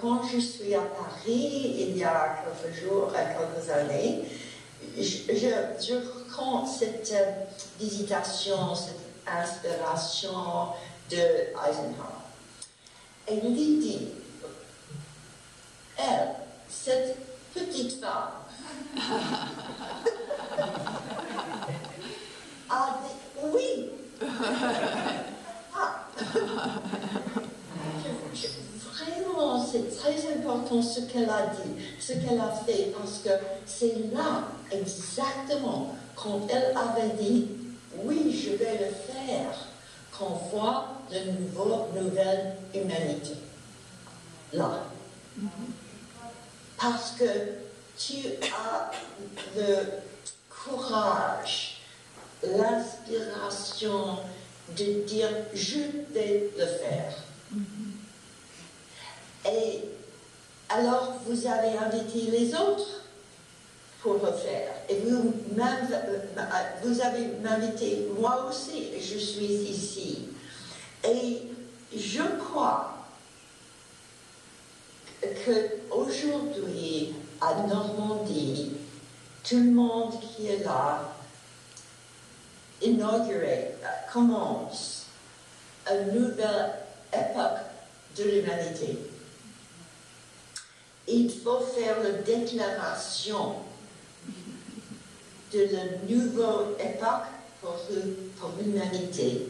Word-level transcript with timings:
quand 0.00 0.22
je 0.24 0.38
suis 0.38 0.74
à 0.74 0.80
Paris, 0.80 1.76
il 1.78 1.96
y 1.96 2.04
a 2.04 2.44
quelques 2.44 2.74
jours, 2.74 3.12
quelques 3.12 3.70
années, 3.70 4.24
je, 4.96 5.34
je, 5.34 5.48
cette 6.66 7.12
euh, 7.12 7.32
visitation, 7.78 8.74
cette 8.74 9.00
inspiration 9.26 10.68
de 11.10 11.16
Eisenhower. 11.16 12.22
Et 13.28 13.40
Lydie, 13.40 14.08
elle, 15.96 16.34
cette 16.68 17.16
petite 17.54 18.00
femme, 18.00 18.32
a 22.70 22.98
dit 23.02 23.14
oui. 23.42 23.90
Ah. 25.76 26.06
Vraiment, 28.92 29.66
c'est 29.66 29.90
très 30.04 30.32
important 30.32 30.82
ce 30.82 31.00
qu'elle 31.00 31.30
a 31.30 31.46
dit, 31.46 31.82
ce 31.98 32.12
qu'elle 32.12 32.40
a 32.40 32.50
fait, 32.50 32.92
parce 32.96 33.18
que 33.18 33.30
c'est 33.64 34.12
là 34.12 34.48
exactement 34.70 35.94
quand 36.14 36.46
elle 36.50 36.76
avait 36.76 37.14
dit 37.18 37.48
oui, 38.02 38.32
je 38.32 38.56
vais 38.56 38.78
le 38.78 38.94
faire, 38.94 39.68
qu'on 40.16 40.34
voit 40.50 41.00
de 41.10 41.30
nouveau, 41.30 41.86
nouvelle 41.94 42.56
humanité. 42.74 43.34
Là. 44.52 44.84
Parce 46.78 47.12
que 47.12 47.24
tu 47.96 48.26
as 48.52 48.90
le 49.56 49.76
courage, 50.50 51.80
l'inspiration 52.42 54.18
de 54.76 55.06
dire 55.06 55.28
je 55.54 55.80
vais 56.12 56.50
le 56.58 56.66
faire. 56.66 57.14
Et 59.46 59.93
alors 60.74 61.14
vous 61.26 61.46
avez 61.46 61.78
invité 61.78 62.30
les 62.30 62.54
autres 62.54 63.02
pour 64.02 64.14
le 64.14 64.32
faire. 64.32 64.72
Et 64.88 64.98
vous, 65.00 65.32
vous 66.82 67.00
avez 67.00 67.28
moi 68.18 68.46
aussi, 68.48 68.90
je 68.98 69.18
suis 69.18 69.44
ici. 69.44 70.28
Et 71.04 71.42
je 71.96 72.22
crois 72.38 73.06
qu'aujourd'hui, 75.44 77.14
à 77.40 77.54
Normandie, 77.66 78.72
tout 79.48 79.56
le 79.56 79.70
monde 79.70 80.14
qui 80.20 80.48
est 80.48 80.64
là, 80.64 81.14
inauguré, 82.82 83.76
commence 84.12 85.06
une 85.90 86.20
nouvelle 86.20 86.74
époque 87.12 87.60
de 88.16 88.24
l'humanité. 88.24 88.98
Il 91.16 91.30
faut 91.30 91.60
faire 91.60 92.02
la 92.02 92.10
déclaration 92.10 93.54
de 95.52 95.60
la 95.60 95.84
nouvelle 96.08 96.74
époque 96.80 97.30
pour, 97.60 97.76
pour 98.40 98.50
l'humanité. 98.60 99.46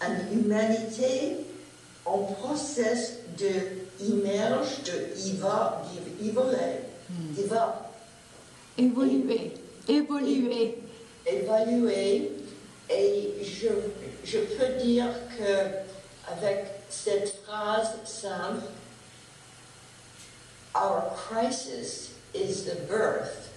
Une 0.00 0.40
humanité 0.40 1.36
en 2.06 2.18
process 2.18 3.18
de 3.38 3.50
immerge, 4.02 4.82
de 4.84 5.14
évoluer, 6.22 6.80
évoluer, 8.78 9.52
évoluer, 9.86 10.78
évaluer. 11.26 12.32
Et 12.90 13.34
je, 13.44 13.68
je 14.24 14.38
peux 14.38 14.82
dire 14.82 15.08
que 15.36 16.32
avec 16.32 16.64
cette 16.88 17.34
phrase 17.44 17.90
simple, 18.06 18.62
our 20.74 21.10
crisis 21.14 22.14
is 22.34 22.64
the 22.64 22.76
birth 22.86 23.52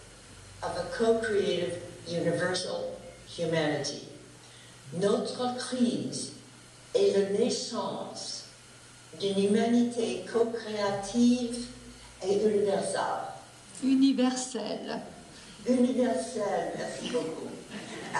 of 0.63 0.71
a 0.77 0.83
co-creative 0.95 1.81
universal 2.07 2.97
humanity. 3.27 4.07
Notre 4.93 5.55
crise 5.57 6.33
est 6.93 7.13
la 7.17 7.39
naissance 7.39 8.45
d'une 9.19 9.43
humanité 9.45 10.25
co-créative 10.31 11.67
et 12.25 12.43
universelle. 12.43 13.01
Universelle. 13.83 15.01
Universelle, 15.67 16.73
merci 16.77 17.09
beaucoup. 17.11 17.49
Euh, 18.15 18.17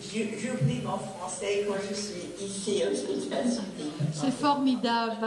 J'oublie 0.00 0.80
mon 0.84 0.96
français 0.98 1.66
quand 1.66 1.74
je 1.88 1.94
suis 1.94 2.30
ici 2.40 2.82
aux 2.84 2.94
États-Unis. 2.94 3.92
C'est 4.12 4.30
formidable. 4.30 5.26